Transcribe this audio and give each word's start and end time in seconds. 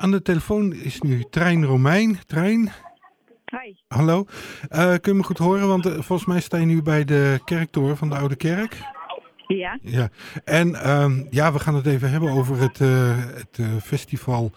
Aan 0.00 0.10
de 0.10 0.22
telefoon 0.22 0.72
is 0.72 1.00
nu 1.00 1.24
Trein 1.30 1.64
Romein. 1.64 2.18
Trein, 2.26 2.72
Hi. 3.44 3.74
hallo. 3.88 4.26
Eh, 4.68 4.94
kun 5.00 5.12
je 5.12 5.18
me 5.18 5.22
goed 5.24 5.38
horen? 5.38 5.68
Want 5.68 5.86
eh, 5.86 5.92
volgens 5.92 6.24
mij 6.24 6.40
sta 6.40 6.56
je 6.56 6.66
nu 6.66 6.82
bij 6.82 7.04
de 7.04 7.40
kerktoren 7.44 7.96
van 7.96 8.08
de 8.08 8.16
Oude 8.16 8.36
Kerk. 8.36 8.78
Ja, 9.46 9.78
Ja, 9.82 10.08
en 10.44 10.74
ehm, 10.74 11.22
ja, 11.30 11.52
we 11.52 11.58
gaan 11.58 11.74
het 11.74 11.86
even 11.86 12.10
hebben 12.10 12.30
over 12.30 12.60
het, 12.60 12.80
eh, 12.80 13.16
het 13.34 13.58
festival 13.82 14.52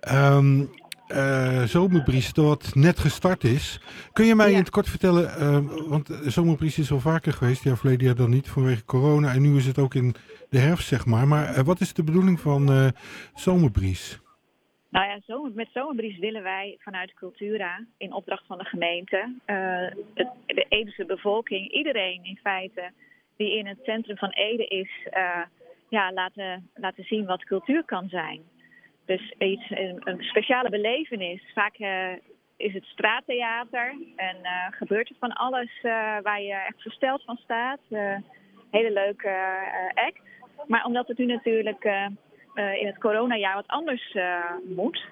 ehm 0.00 0.62
eh, 1.06 1.62
Zomerbries, 1.62 2.32
dat 2.32 2.70
net 2.74 2.98
gestart 2.98 3.44
is. 3.44 3.80
Kun 4.12 4.26
je 4.26 4.34
mij 4.34 4.46
Ja. 4.46 4.52
in 4.52 4.58
het 4.60 4.70
kort 4.70 4.88
vertellen, 4.88 5.36
ehm, 5.36 5.64
want 5.88 6.10
Zomerbries 6.26 6.78
is 6.78 6.92
al 6.92 7.00
vaker 7.00 7.32
geweest, 7.32 7.62
ja, 7.64 7.76
verleden 7.76 8.06
jaar 8.06 8.14
dan 8.14 8.30
niet 8.30 8.48
vanwege 8.48 8.84
corona. 8.84 9.32
En 9.32 9.42
nu 9.42 9.56
is 9.56 9.66
het 9.66 9.78
ook 9.78 9.94
in 9.94 10.14
de 10.50 10.58
herfst, 10.58 10.88
zeg 10.88 11.06
maar. 11.06 11.28
Maar 11.28 11.64
wat 11.64 11.80
is 11.80 11.92
de 11.92 12.02
bedoeling 12.04 12.40
van 12.40 12.92
Zomerbries? 13.34 14.20
Nou 14.90 15.06
ja, 15.06 15.20
zo, 15.26 15.50
met 15.54 15.68
Zomerbries 15.72 16.18
willen 16.18 16.42
wij 16.42 16.76
vanuit 16.78 17.14
Cultura, 17.14 17.84
in 17.98 18.12
opdracht 18.12 18.46
van 18.46 18.58
de 18.58 18.64
gemeente, 18.64 19.34
eh, 19.44 19.90
de 20.46 20.66
Edese 20.68 21.04
bevolking, 21.04 21.70
iedereen 21.72 22.24
in 22.24 22.38
feite 22.42 22.90
die 23.36 23.56
in 23.56 23.66
het 23.66 23.78
centrum 23.82 24.16
van 24.16 24.30
Ede 24.30 24.66
is, 24.66 24.90
eh, 25.10 25.42
ja, 25.88 26.12
laten, 26.12 26.70
laten 26.74 27.04
zien 27.04 27.26
wat 27.26 27.44
cultuur 27.44 27.84
kan 27.84 28.08
zijn. 28.08 28.42
Dus 29.04 29.34
iets, 29.38 29.70
een, 29.70 30.00
een 30.04 30.22
speciale 30.22 30.70
belevenis. 30.70 31.42
Vaak 31.54 31.76
eh, 31.76 32.12
is 32.56 32.72
het 32.72 32.84
straattheater 32.84 33.94
en 34.16 34.36
gebeurt 34.70 35.08
er 35.08 35.16
van 35.18 35.32
alles 35.32 35.70
waar 36.22 36.42
je 36.42 36.52
echt 36.52 36.82
versteld 36.82 37.22
van 37.24 37.36
staat. 37.36 37.80
Hele 38.70 38.92
leuke 38.92 39.30
act. 39.94 40.20
Maar 40.66 40.84
omdat 40.84 41.08
het 41.08 41.18
nu 41.18 41.26
natuurlijk 41.26 42.10
in 42.54 42.86
het 42.86 42.98
coronajaar 42.98 43.54
wat 43.54 43.66
anders 43.66 44.12
eh, 44.12 44.52
moet, 44.64 45.04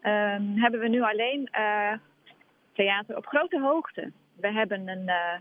ehm, 0.00 0.56
hebben 0.56 0.80
we 0.80 0.88
nu 0.88 1.02
alleen 1.02 1.46
eh, 1.46 1.92
theater 2.72 3.16
op 3.16 3.26
grote 3.26 3.60
hoogte. 3.60 4.12
We 4.36 4.52
hebben 4.52 4.88
een, 4.88 5.08
eh 5.08 5.38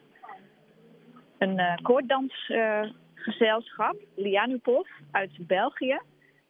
een 1.37 1.59
eh, 1.59 1.75
koorddansgezelschap, 1.81 3.95
Lianupov, 4.15 4.87
uit 5.11 5.47
België. 5.47 5.99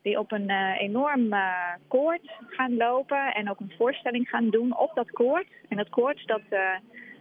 Die 0.01 0.19
op 0.19 0.31
een 0.31 0.49
eh, 0.49 0.81
enorm 0.81 1.33
eh, 1.33 1.73
koord 1.87 2.31
gaan 2.47 2.77
lopen 2.77 3.33
en 3.33 3.49
ook 3.49 3.59
een 3.59 3.73
voorstelling 3.77 4.29
gaan 4.29 4.49
doen 4.49 4.77
op 4.77 4.91
dat 4.95 5.11
koord. 5.11 5.47
En 5.69 5.77
dat 5.77 5.89
koord 5.89 6.27
dat, 6.27 6.41
eh, 6.49 6.75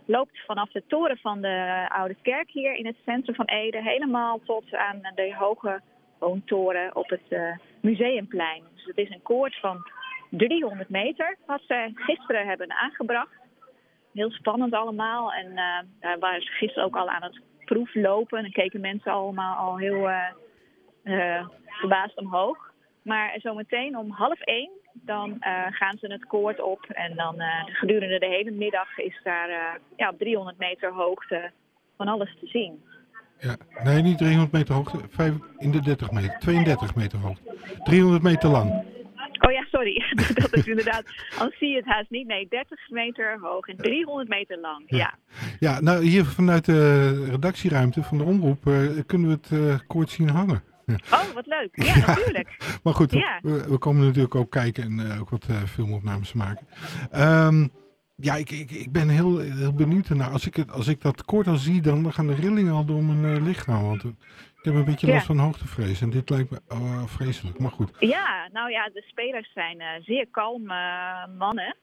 loopt 0.04 0.44
vanaf 0.46 0.70
de 0.70 0.82
toren 0.86 1.18
van 1.18 1.40
de 1.40 1.86
Oude 1.88 2.16
Kerk 2.22 2.50
hier 2.50 2.74
in 2.74 2.86
het 2.86 2.96
centrum 3.04 3.34
van 3.34 3.44
Ede 3.44 3.82
helemaal 3.82 4.40
tot 4.44 4.74
aan 4.74 5.00
de 5.14 5.34
hoge 5.34 5.80
woontoren 6.18 6.96
op 6.96 7.08
het 7.10 7.28
eh, 7.28 7.56
Museumplein. 7.80 8.62
Dus 8.74 8.84
het 8.84 8.96
is 8.96 9.10
een 9.10 9.22
koord 9.22 9.56
van 9.60 9.90
300 10.30 10.88
meter 10.88 11.36
wat 11.46 11.60
ze 11.66 11.90
gisteren 11.94 12.46
hebben 12.46 12.72
aangebracht. 12.72 13.36
Heel 14.12 14.30
spannend 14.30 14.72
allemaal. 14.72 15.32
En 15.32 15.46
eh, 15.48 15.78
daar 16.00 16.18
waren 16.18 16.42
ze 16.42 16.50
gisteren 16.50 16.84
ook 16.84 16.96
al 16.96 17.08
aan 17.08 17.22
het 17.22 17.40
proeflopen. 17.64 18.44
En 18.44 18.52
keken 18.52 18.80
mensen 18.80 19.12
allemaal 19.12 19.56
al 19.56 19.76
heel 19.76 20.08
eh, 21.02 21.46
verbaasd 21.66 22.16
omhoog. 22.16 22.72
Maar 23.02 23.34
zometeen 23.40 23.96
om 23.96 24.10
half 24.10 24.40
één, 24.40 24.70
dan 24.92 25.36
gaan 25.70 25.98
ze 25.98 26.06
het 26.12 26.24
koord 26.26 26.60
op. 26.60 26.84
En 26.84 27.16
dan 27.16 27.42
gedurende 27.64 28.18
de 28.18 28.26
hele 28.26 28.50
middag 28.50 28.98
is 28.98 29.20
daar 29.22 29.78
ja, 29.96 30.08
op 30.08 30.18
300 30.18 30.58
meter 30.58 30.92
hoogte 30.92 31.50
van 31.96 32.08
alles 32.08 32.36
te 32.40 32.46
zien. 32.46 32.82
Ja, 33.40 33.56
nee, 33.84 34.02
niet 34.02 34.18
300 34.18 34.52
meter 34.52 34.74
hoogte, 34.74 34.98
vijf, 35.10 35.32
in 35.58 35.70
de 35.70 35.80
30 35.80 36.10
meter, 36.10 36.36
32 36.38 36.94
meter 36.94 37.18
hoogte. 37.18 37.56
300 37.84 38.22
meter 38.22 38.48
lang. 38.50 38.70
Oh 39.40 39.52
ja, 39.52 39.64
sorry. 39.70 40.02
dat 40.42 40.56
is 40.56 40.66
inderdaad. 40.66 41.02
Dan 41.38 41.52
zie 41.58 41.68
je 41.68 41.76
het 41.76 41.84
haast 41.86 42.10
niet. 42.10 42.26
Nee, 42.26 42.46
30 42.48 42.90
meter 42.90 43.38
hoog 43.40 43.66
en 43.66 43.76
300 43.76 44.28
meter 44.28 44.58
lang. 44.60 44.82
Ja. 44.86 45.14
Ja, 45.58 45.80
nou 45.80 46.04
hier 46.04 46.24
vanuit 46.24 46.64
de 46.64 47.24
redactieruimte 47.30 48.02
van 48.02 48.18
de 48.18 48.24
omroep 48.24 48.66
eh, 48.66 48.80
kunnen 49.06 49.28
we 49.28 49.34
het 49.42 49.50
eh 49.70 49.78
koord 49.86 50.10
zien 50.10 50.28
hangen. 50.28 50.62
Oh, 51.12 51.32
wat 51.34 51.46
leuk. 51.46 51.68
Ja, 51.72 52.06
natuurlijk. 52.06 52.78
Maar 52.82 52.94
goed, 52.94 53.10
we- 53.12 53.18
Ja. 53.18 53.38
we, 53.42 53.64
we 53.68 53.78
komen 53.78 54.06
natuurlijk 54.06 54.34
ook 54.34 54.50
kijken 54.50 54.84
en 54.84 55.10
eh, 55.10 55.20
ook 55.20 55.30
wat 55.30 55.46
filmopnames 55.66 56.32
maken. 56.32 56.66
Ehm, 57.10 57.66
ja, 58.20 58.34
ik, 58.34 58.50
ik, 58.50 58.70
ik 58.70 58.92
ben 58.92 59.08
heel, 59.08 59.38
heel 59.38 59.72
benieuwd 59.74 60.08
ernaar. 60.08 60.30
Als 60.30 60.46
ik, 60.46 60.54
het, 60.56 60.70
als 60.72 60.88
ik 60.88 61.00
dat 61.00 61.24
koord 61.24 61.46
al 61.46 61.56
zie, 61.56 61.80
dan 61.82 62.12
gaan 62.12 62.26
de 62.26 62.34
rillingen 62.34 62.72
al 62.72 62.84
door 62.84 63.02
mijn 63.02 63.36
eh, 63.36 63.42
lichaam. 63.42 63.82
Want 63.82 64.02
eh, 64.04 64.10
ik 64.58 64.64
heb 64.64 64.74
een 64.74 64.84
beetje 64.84 65.06
Ja. 65.06 65.12
last 65.12 65.26
van 65.26 65.38
hoogtevrees. 65.38 66.00
En 66.00 66.10
dit 66.10 66.30
lijkt 66.30 66.50
me 66.50 66.60
oh, 66.68 67.04
vreselijk. 67.06 67.58
Maar 67.58 67.70
goed. 67.70 67.90
Ja, 67.98 68.48
nou 68.52 68.70
ja, 68.70 68.90
de 68.92 69.04
spelers 69.06 69.52
zijn 69.52 69.80
eh, 69.80 69.88
zeer 70.02 70.26
kalme 70.30 70.76
mannen. 71.38 71.76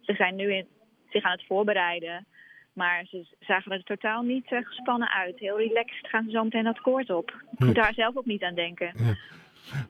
Ze 0.00 0.14
zijn 0.14 0.36
nu 0.36 0.54
in, 0.54 0.66
zich 1.10 1.22
aan 1.24 1.32
het 1.32 1.46
voorbereiden. 1.46 2.26
Maar 2.72 3.04
ze 3.10 3.26
zagen 3.40 3.72
er 3.72 3.82
totaal 3.84 4.22
niet 4.22 4.46
gespannen 4.48 5.10
uit. 5.10 5.38
Heel 5.38 5.58
relaxed 5.58 6.08
gaan 6.08 6.24
ze 6.24 6.30
zo 6.30 6.44
meteen 6.44 6.64
dat 6.64 6.80
koord 6.80 7.10
op. 7.10 7.28
Ik 7.52 7.58
moet 7.58 7.76
Ja. 7.76 7.82
daar 7.82 7.94
zelf 7.94 8.16
ook 8.16 8.26
niet 8.26 8.42
aan 8.42 8.54
denken. 8.54 8.92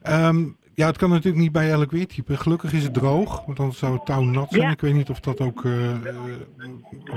Ehm, 0.01 0.45
ja, 0.75 0.85
het 0.87 0.97
kan 0.97 1.09
natuurlijk 1.09 1.43
niet 1.43 1.51
bij 1.51 1.69
elk 1.71 1.91
weertype. 1.91 2.37
Gelukkig 2.37 2.73
is 2.73 2.83
het 2.83 2.93
droog, 2.93 3.45
want 3.45 3.57
dan 3.57 3.73
zou 3.73 3.93
het 3.93 4.05
touw 4.05 4.21
nat 4.21 4.49
zijn. 4.49 4.61
Ja. 4.61 4.71
Ik 4.71 4.81
weet 4.81 4.93
niet 4.93 5.09
of 5.09 5.19
dat 5.19 5.41
ook... 5.41 5.65
eh, 5.65 5.91
eh, 5.91 6.15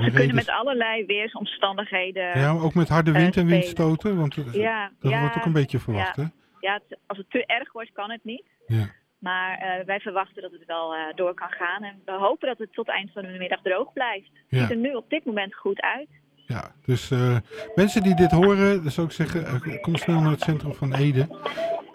Ze 0.03 0.11
kunnen 0.13 0.35
met 0.35 0.49
allerlei 0.49 1.05
weersomstandigheden. 1.05 2.39
Ja, 2.39 2.51
ook 2.51 2.73
met 2.73 2.89
harde 2.89 3.11
eh, 3.11 3.15
wind 3.17 3.35
en 3.35 3.41
spelen. 3.41 3.59
windstoten, 3.59 4.17
want 4.17 4.37
eh, 4.37 4.53
ja, 4.53 4.91
dat 4.99 5.11
ja, 5.11 5.19
wordt 5.19 5.37
ook 5.37 5.45
een 5.45 5.51
beetje 5.51 5.79
verwacht, 5.79 6.15
ja. 6.15 6.21
hè? 6.23 6.27
ja, 6.67 6.73
het- 6.73 6.99
als 7.07 7.17
het 7.17 7.29
te 7.29 7.45
erg 7.45 7.71
wordt, 7.71 7.91
kan 7.91 8.11
het 8.11 8.23
niet. 8.23 8.43
Ja. 8.67 8.89
Maar 9.19 9.57
eh, 9.57 9.85
wij 9.85 9.99
verwachten 9.99 10.41
dat 10.41 10.51
het 10.51 10.65
wel 10.65 10.93
eh, 10.93 10.99
door 11.15 11.33
kan 11.33 11.49
gaan. 11.51 11.83
En 11.83 12.01
we 12.05 12.11
hopen 12.11 12.47
dat 12.47 12.57
het 12.57 12.73
tot 12.73 12.87
eind 12.89 13.11
van 13.11 13.21
de 13.21 13.35
middag 13.37 13.61
droog 13.61 13.93
blijft. 13.93 14.29
Het 14.47 14.59
ziet 14.59 14.69
er 14.69 14.75
nu 14.77 14.93
op 14.93 15.09
dit 15.09 15.25
moment 15.25 15.55
goed 15.55 15.81
uit. 15.81 16.07
Ja, 16.35 16.71
dus 16.85 17.11
eh, 17.11 17.37
mensen 17.75 18.03
die 18.03 18.15
dit 18.15 18.31
horen, 18.31 18.91
zou 18.91 19.07
ik 19.07 19.13
zeggen, 19.13 19.45
eh, 19.45 19.81
kom 19.81 19.95
snel 19.95 20.21
naar 20.21 20.31
het 20.31 20.41
centrum 20.41 20.73
van 20.73 20.93
Ede. 20.93 21.27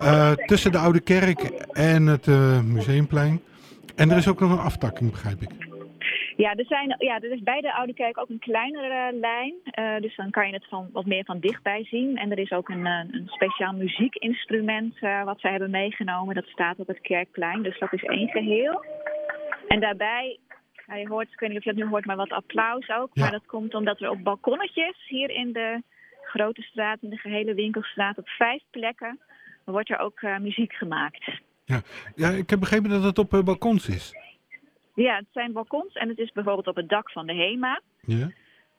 Eh, 0.03 0.33
tussen 0.33 0.73
de 0.73 0.79
Oude 0.79 1.01
Kerk 1.01 1.41
en 1.73 2.07
het 2.07 2.27
eh, 2.29 2.63
Museumplein. 2.63 3.41
En 3.97 4.11
er 4.11 4.17
is 4.17 4.29
ook 4.29 4.41
nog 4.41 4.53
een 4.53 4.59
aftakking, 4.59 5.11
begrijp 5.11 5.41
ik. 5.41 5.51
Ja, 6.37 6.55
er, 6.55 6.65
zijn, 6.65 6.95
ja, 6.99 7.21
er 7.21 7.33
is 7.33 7.43
bij 7.43 7.61
de 7.61 7.75
Oude 7.75 7.95
Kerk 7.95 8.19
ook 8.19 8.29
een 8.29 8.39
kleinere 8.39 9.19
lijn. 9.19 9.55
Eh, 9.65 10.01
dus 10.01 10.17
dan 10.17 10.31
kan 10.31 10.47
je 10.47 10.53
het 10.53 10.67
van, 10.69 10.89
wat 10.93 11.07
meer 11.07 11.25
van 11.25 11.41
dichtbij 11.41 11.85
zien. 11.85 12.17
En 12.17 12.31
er 12.31 12.39
is 12.39 12.53
ook 12.53 12.69
een, 12.69 12.87
een 12.87 13.27
speciaal 13.27 13.73
muziekinstrument 13.73 14.99
wat 15.25 15.41
zij 15.41 15.51
hebben 15.51 15.71
meegenomen. 15.71 16.35
Dat 16.35 16.47
staat 16.47 16.79
op 16.79 16.87
het 16.87 17.01
kerkplein. 17.01 17.63
Dus 17.63 17.79
dat 17.79 17.93
is 17.93 18.03
één 18.03 18.29
geheel. 18.29 18.85
En 19.69 19.81
daarbij, 19.81 20.39
ja, 20.87 20.95
je 20.97 21.09
hoort, 21.09 21.33
ik 21.33 21.41
weet 21.41 21.49
niet 21.49 21.59
of 21.59 21.65
je 21.65 21.73
dat 21.73 21.85
nu 21.85 21.91
hoort, 21.91 22.05
maar 22.05 22.17
wat 22.17 22.33
applaus 22.33 22.89
ook. 22.89 23.11
Ja. 23.13 23.23
Maar 23.23 23.31
dat 23.31 23.47
komt 23.47 23.75
omdat 23.75 24.01
er 24.01 24.11
op 24.11 24.23
balkonnetjes 24.23 24.97
hier 25.09 25.31
in 25.31 25.53
de 25.53 25.83
grote 26.23 26.63
straat, 26.63 27.03
in 27.03 27.11
de 27.11 27.17
gehele 27.17 27.55
winkelstraat, 27.55 28.19
op 28.19 28.29
vijf 28.29 28.63
plekken, 28.71 29.19
wordt 29.65 29.91
er 29.91 29.99
ook 29.99 30.21
eh, 30.21 30.39
muziek 30.39 30.73
gemaakt. 30.73 31.41
Ja, 32.15 32.29
ik 32.29 32.51
heb 32.51 32.61
begrepen 32.61 32.91
dat 32.91 33.03
het 33.03 33.19
op 33.19 33.35
eh, 33.35 33.43
balkons 33.43 33.89
is. 33.89 34.15
Ja, 34.95 35.17
het 35.17 35.27
zijn 35.33 35.53
balkons 35.53 35.95
en 35.95 36.09
het 36.09 36.19
is 36.19 36.33
bijvoorbeeld 36.33 36.67
op 36.67 36.77
het 36.77 36.89
dak 36.89 37.11
van 37.11 37.27
de 37.27 37.35
HEMA. 37.35 37.81
Ja? 38.01 38.31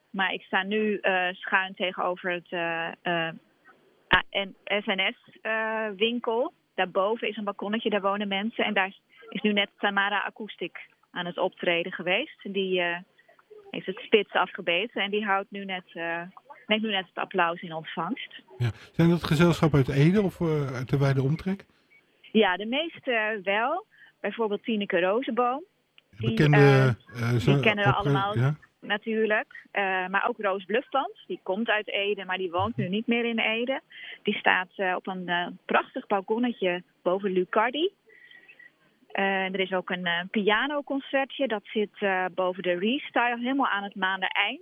Maar 0.10 0.34
ik 0.34 0.42
sta 0.42 0.64
nu 0.64 0.98
eh, 0.98 1.28
schuin 1.32 1.74
tegenover 1.74 2.32
het 2.32 2.48
SNS-winkel. 4.66 6.54
Daarboven 6.76 7.28
is 7.28 7.38
een 7.38 7.44
balkonnetje, 7.44 7.90
daar 7.90 8.02
wonen 8.02 8.28
mensen. 8.28 8.66
En 8.66 8.74
daar 8.74 8.94
is 9.30 9.42
nu 9.42 9.54
net 9.54 9.70
Tamara 9.80 10.24
Acoustic 10.24 10.80
aan 11.12 11.26
het 11.26 11.38
optreden 11.38 11.92
geweest. 11.92 12.40
En 12.44 12.52
Die 12.52 12.82
heeft 13.70 13.86
het 13.86 14.00
spits 14.00 14.32
afgebeten 14.32 15.02
en 15.02 15.12
die 15.12 15.26
houdt 15.26 15.52
nu 15.52 15.66
net, 15.66 15.86
neemt 16.68 16.81
nu 16.81 16.90
net 16.90 17.06
het 17.07 17.18
applaus 17.24 17.62
in 17.62 17.74
ontvangst. 17.74 18.41
ja. 18.57 18.69
Zijn 18.91 19.09
dat 19.09 19.24
gezelschappen 19.24 19.78
uit 19.85 19.90
Ede 19.97 20.22
of 20.22 20.41
eh, 20.41 20.74
uit 20.75 20.90
de 20.90 20.97
wijde 20.97 21.22
omtrek? 21.22 21.66
Ja, 22.31 22.57
de 22.57 22.66
meeste 22.66 23.40
wel. 23.44 23.85
Bijvoorbeeld 24.22 24.63
Tineke 24.63 25.00
Rozenboom. 25.00 25.63
Die, 26.18 26.30
Bekende... 26.30 26.57
eh, 26.57 26.88
eh, 27.33 27.39
zo- 27.39 27.60
kennen 27.60 27.86
we 27.86 27.94
allemaal. 27.94 28.38
Ja? 28.38 28.56
natuurlijk. 28.80 29.65
Maar 30.10 30.25
ook 30.27 30.38
Roos 30.38 30.65
Bluffband, 30.65 31.24
die 31.27 31.39
komt 31.44 31.69
uit 31.69 31.88
Ede, 31.89 32.25
maar 32.25 32.38
die 32.38 32.51
woont 32.51 32.75
nu 32.75 32.88
niet 32.89 33.07
meer 33.07 33.25
in 33.25 33.39
Ede. 33.39 33.81
Die 34.24 34.33
staat 34.36 34.69
op 34.95 35.07
een 35.07 35.59
prachtig 35.66 36.07
balkonnetje 36.07 36.83
boven 37.01 37.31
Lucardi. 37.31 37.92
Er 39.12 39.59
is 39.59 39.71
ook 39.74 39.89
een 39.89 40.07
pianoconcertje, 40.31 41.48
dat 41.48 41.62
zit 41.63 41.89
boven 42.36 42.63
de 42.63 42.74
Restyle, 42.80 43.38
helemaal 43.39 43.68
aan 43.69 43.83
het 43.83 43.95
maandereind. 43.95 44.62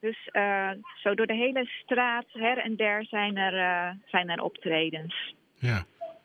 Dus 0.00 0.28
eh, 0.32 0.70
zo 1.02 1.14
door 1.14 1.26
de 1.26 1.34
hele 1.34 1.66
straat, 1.82 2.24
her 2.32 2.58
en 2.58 2.76
der, 2.76 3.04
zijn 3.04 3.36
er, 3.36 3.54
eh, 3.54 3.94
zijn 4.06 4.28
er 4.28 4.42
optredens. 4.42 5.34
Ja. 5.54 5.84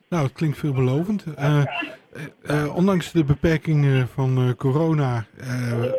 Nou, 0.09 0.23
het 0.23 0.33
klinkt 0.33 0.57
veelbelovend. 0.57 1.35
Eh, 1.35 2.75
ondanks 2.75 3.11
de 3.11 3.23
beperkingen 3.23 4.07
van 4.07 4.55
corona 4.57 5.25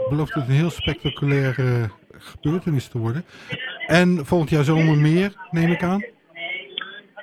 belooft 0.08 0.34
het 0.34 0.48
een 0.48 0.54
heel 0.54 0.70
spectaculaire 0.70 1.90
gebeurtenis 2.10 2.88
te 2.88 2.98
worden. 2.98 3.24
En 3.86 4.26
volgend 4.26 4.50
jaar 4.50 4.64
zomer 4.64 4.98
meer, 4.98 5.32
neem 5.50 5.70
ik 5.70 5.82
aan. 5.82 6.04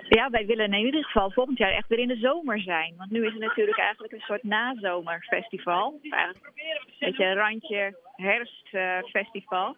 Ja, 0.09 0.30
wij 0.30 0.45
willen 0.45 0.74
in 0.74 0.86
ieder 0.86 1.03
geval 1.03 1.31
volgend 1.31 1.57
jaar 1.57 1.71
echt 1.71 1.88
weer 1.88 2.00
in 2.00 2.07
de 2.07 2.15
zomer 2.15 2.59
zijn. 2.59 2.94
Want 2.98 3.12
nu 3.12 3.25
is 3.25 3.31
het 3.31 3.42
natuurlijk 3.42 3.77
eigenlijk 3.77 4.13
een 4.13 4.19
soort 4.19 4.44
nazomerfestival. 4.44 6.00
Een 6.01 6.36
beetje 7.00 7.25
een 7.25 7.36
randje 7.36 7.98
herfstfestival. 8.15 9.75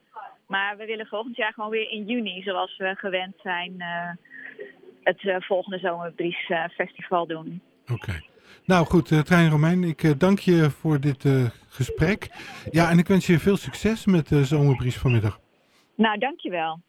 Maar 0.55 0.77
we 0.77 0.85
willen 0.85 1.05
volgend 1.05 1.35
jaar 1.35 1.53
gewoon 1.53 1.69
weer 1.69 1.89
in 1.89 2.05
juni, 2.05 2.41
zoals 2.41 2.77
we 2.77 2.95
gewend 2.95 3.35
zijn, 3.43 3.73
uh, 3.77 4.09
het 5.03 5.23
uh, 5.23 5.35
volgende 5.39 5.77
Zomerbriesfestival 5.77 7.27
doen. 7.27 7.61
Oké. 7.91 8.21
Nou 8.65 8.85
goed, 8.85 9.25
Trein 9.25 9.49
Romein, 9.49 9.83
ik 9.83 10.19
dank 10.19 10.39
je 10.39 10.69
voor 10.69 10.99
dit 10.99 11.23
gesprek. 11.67 12.29
Ja, 12.71 12.89
en 12.89 12.97
ik 12.97 13.07
wens 13.07 13.27
je 13.27 13.39
veel 13.39 13.57
succes 13.57 14.05
met 14.05 14.27
de 14.27 14.45
Zomerbries 14.45 14.97
vanmiddag. 14.97 15.39
Nou, 15.95 16.17
dankjewel. 16.17 16.81